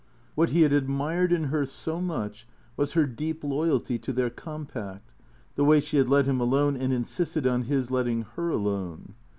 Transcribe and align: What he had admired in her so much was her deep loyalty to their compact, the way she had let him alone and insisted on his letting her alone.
What 0.33 0.49
he 0.49 0.63
had 0.63 0.73
admired 0.73 1.31
in 1.31 1.43
her 1.49 1.63
so 1.63 2.01
much 2.01 2.47
was 2.75 2.93
her 2.93 3.05
deep 3.05 3.43
loyalty 3.43 3.99
to 3.99 4.11
their 4.11 4.31
compact, 4.31 5.13
the 5.53 5.63
way 5.63 5.79
she 5.79 5.97
had 5.97 6.09
let 6.09 6.25
him 6.25 6.39
alone 6.39 6.75
and 6.75 6.91
insisted 6.91 7.45
on 7.45 7.65
his 7.65 7.91
letting 7.91 8.23
her 8.35 8.49
alone. 8.49 9.13